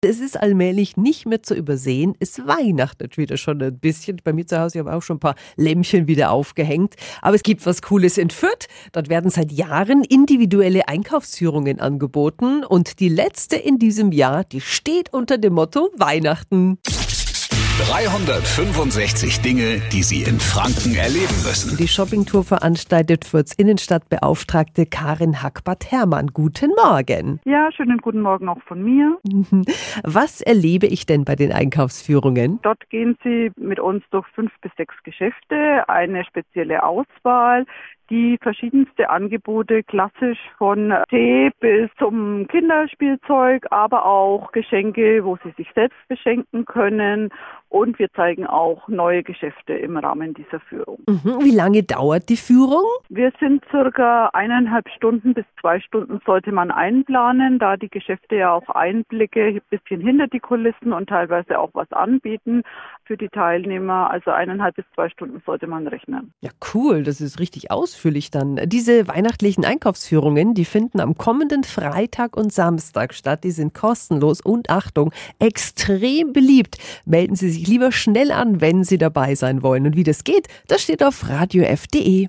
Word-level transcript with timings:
Es 0.00 0.20
ist 0.20 0.38
allmählich 0.38 0.96
nicht 0.96 1.26
mehr 1.26 1.42
zu 1.42 1.56
übersehen. 1.56 2.14
Es 2.20 2.38
weihnachtet 2.46 3.18
wieder 3.18 3.36
schon 3.36 3.60
ein 3.60 3.80
bisschen. 3.80 4.20
Bei 4.22 4.32
mir 4.32 4.46
zu 4.46 4.60
Hause 4.60 4.78
habe 4.78 4.90
ich 4.90 4.94
auch 4.94 5.02
schon 5.02 5.16
ein 5.16 5.20
paar 5.20 5.34
Lämpchen 5.56 6.06
wieder 6.06 6.30
aufgehängt. 6.30 6.94
Aber 7.20 7.34
es 7.34 7.42
gibt 7.42 7.66
was 7.66 7.82
Cooles 7.82 8.16
in 8.16 8.30
Fürth. 8.30 8.68
Dort 8.92 9.08
werden 9.08 9.28
seit 9.28 9.50
Jahren 9.50 10.04
individuelle 10.04 10.86
Einkaufsführungen 10.86 11.80
angeboten. 11.80 12.64
Und 12.64 13.00
die 13.00 13.08
letzte 13.08 13.56
in 13.56 13.80
diesem 13.80 14.12
Jahr, 14.12 14.44
die 14.44 14.60
steht 14.60 15.12
unter 15.12 15.36
dem 15.36 15.54
Motto 15.54 15.90
Weihnachten. 15.96 16.78
365 17.78 19.40
Dinge, 19.40 19.80
die 19.92 20.02
Sie 20.02 20.28
in 20.28 20.40
Franken 20.40 20.96
erleben 20.96 21.38
müssen. 21.46 21.76
Die 21.78 21.86
Shoppingtour 21.86 22.42
veranstaltet 22.42 23.24
Fürths 23.24 23.54
Innenstadtbeauftragte 23.54 24.84
Karin 24.84 25.44
Hackbart-Hermann. 25.44 26.30
Guten 26.34 26.70
Morgen. 26.70 27.38
Ja, 27.44 27.70
schönen 27.70 27.98
guten 27.98 28.20
Morgen 28.20 28.48
auch 28.48 28.60
von 28.66 28.82
mir. 28.82 29.16
Was 30.02 30.40
erlebe 30.40 30.86
ich 30.86 31.06
denn 31.06 31.24
bei 31.24 31.36
den 31.36 31.52
Einkaufsführungen? 31.52 32.58
Dort 32.62 32.90
gehen 32.90 33.16
Sie 33.22 33.52
mit 33.56 33.78
uns 33.78 34.02
durch 34.10 34.26
fünf 34.34 34.50
bis 34.60 34.72
sechs 34.76 34.96
Geschäfte, 35.04 35.88
eine 35.88 36.24
spezielle 36.24 36.82
Auswahl, 36.82 37.64
die 38.10 38.38
verschiedenste 38.40 39.10
Angebote, 39.10 39.82
klassisch 39.82 40.38
von 40.56 40.94
Tee 41.10 41.50
bis 41.60 41.90
zum 41.98 42.46
Kinderspielzeug, 42.48 43.66
aber 43.70 44.06
auch 44.06 44.52
Geschenke, 44.52 45.24
wo 45.24 45.36
Sie 45.44 45.50
sich 45.56 45.68
selbst 45.74 45.98
beschenken 46.08 46.64
können. 46.64 47.30
Und 47.68 47.98
wir 47.98 48.10
zeigen 48.12 48.46
auch 48.46 48.88
neue 48.88 49.22
Geschäfte 49.22 49.74
im 49.74 49.96
Rahmen 49.96 50.32
dieser 50.34 50.60
Führung. 50.60 51.00
Mhm. 51.06 51.44
Wie 51.44 51.54
lange 51.54 51.82
dauert 51.82 52.28
die 52.28 52.36
Führung? 52.36 52.84
Wir 53.08 53.32
sind 53.38 53.62
circa 53.70 54.30
eineinhalb 54.32 54.88
Stunden 54.88 55.34
bis 55.34 55.44
zwei 55.60 55.78
Stunden 55.80 56.20
sollte 56.24 56.52
man 56.52 56.70
einplanen, 56.70 57.58
da 57.58 57.76
die 57.76 57.90
Geschäfte 57.90 58.36
ja 58.36 58.52
auch 58.52 58.68
Einblicke 58.70 59.46
ein 59.46 59.60
bisschen 59.70 60.00
hinter 60.00 60.28
die 60.28 60.40
Kulissen 60.40 60.92
und 60.92 61.08
teilweise 61.08 61.58
auch 61.58 61.70
was 61.74 61.90
anbieten 61.92 62.62
für 63.08 63.16
die 63.16 63.28
Teilnehmer. 63.28 64.10
Also 64.10 64.30
eineinhalb 64.30 64.76
bis 64.76 64.84
zwei 64.94 65.08
Stunden 65.08 65.42
sollte 65.44 65.66
man 65.66 65.88
rechnen. 65.88 66.32
Ja, 66.42 66.50
cool. 66.74 67.02
Das 67.02 67.20
ist 67.20 67.40
richtig 67.40 67.72
ausführlich 67.72 68.30
dann. 68.30 68.60
Diese 68.66 69.08
weihnachtlichen 69.08 69.64
Einkaufsführungen, 69.64 70.54
die 70.54 70.66
finden 70.66 71.00
am 71.00 71.16
kommenden 71.16 71.64
Freitag 71.64 72.36
und 72.36 72.52
Samstag 72.52 73.14
statt. 73.14 73.42
Die 73.42 73.50
sind 73.50 73.74
kostenlos 73.74 74.40
und 74.40 74.70
Achtung, 74.70 75.12
extrem 75.40 76.32
beliebt. 76.32 76.76
Melden 77.06 77.34
Sie 77.34 77.48
sich 77.48 77.66
lieber 77.66 77.90
schnell 77.90 78.30
an, 78.30 78.60
wenn 78.60 78.84
Sie 78.84 78.98
dabei 78.98 79.34
sein 79.34 79.62
wollen. 79.62 79.86
Und 79.86 79.96
wie 79.96 80.04
das 80.04 80.22
geht, 80.22 80.46
das 80.68 80.82
steht 80.82 81.02
auf 81.02 81.28
radiof.de. 81.28 82.28